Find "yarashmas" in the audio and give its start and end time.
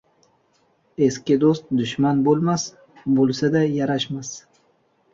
3.79-4.37